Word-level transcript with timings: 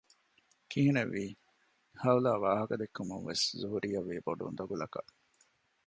ކިހިނެއްވީ; 0.71 1.25
ހައުލާ 2.01 2.31
ވާހަކަ 2.43 2.75
ދެއްކުމުންވެސް 2.81 3.45
ޒުހުރީއަށް 3.59 4.07
ވީ 4.09 4.15
ބޮޑު 4.25 4.41
އުނދަގުލަކަށް 4.45 5.11